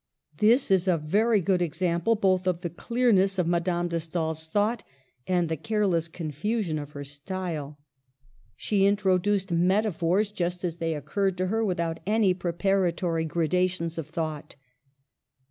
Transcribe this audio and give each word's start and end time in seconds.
This 0.37 0.71
is 0.71 0.87
a 0.87 0.97
very 0.97 1.41
good 1.41 1.61
example 1.61 2.15
both 2.15 2.47
of 2.47 2.61
the 2.61 2.71
clear 2.71 3.11
ness 3.11 3.37
of 3.37 3.45
Madame 3.45 3.87
de 3.87 3.99
Stael's 3.99 4.47
thought 4.47 4.83
and 5.27 5.47
the 5.47 5.55
care 5.55 5.85
less 5.85 6.07
confusion 6.07 6.79
of 6.79 6.93
her 6.93 7.03
style. 7.03 7.77
She 8.55 8.87
introduced 8.87 9.49
Digitized 9.49 9.49
by 9.51 9.53
VjOOQIC 9.53 9.67
214 9.67 9.67
MADAME 9.67 9.67
DE 9.67 9.67
STAEL 9.69 9.77
metaphors 9.77 10.31
just 10.31 10.63
as 10.65 10.77
they 10.77 10.93
occurred 10.95 11.37
to 11.37 11.47
her, 11.53 11.63
without 11.63 11.99
any 12.07 12.33
preparatory 12.33 13.25
gradations 13.25 13.97
of 13.99 14.07
thought. 14.07 14.55